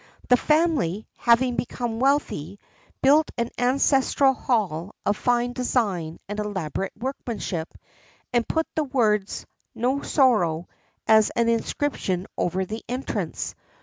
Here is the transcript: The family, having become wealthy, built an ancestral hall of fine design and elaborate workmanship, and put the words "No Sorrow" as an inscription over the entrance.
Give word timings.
The 0.29 0.35
family, 0.35 1.07
having 1.17 1.57
become 1.57 1.99
wealthy, 1.99 2.57
built 3.03 3.29
an 3.37 3.51
ancestral 3.59 4.33
hall 4.33 4.95
of 5.05 5.15
fine 5.15 5.53
design 5.53 6.17
and 6.27 6.39
elaborate 6.39 6.93
workmanship, 6.97 7.71
and 8.33 8.47
put 8.49 8.65
the 8.73 8.83
words 8.85 9.45
"No 9.75 10.01
Sorrow" 10.01 10.67
as 11.07 11.29
an 11.35 11.49
inscription 11.49 12.25
over 12.35 12.65
the 12.65 12.83
entrance. 12.89 13.53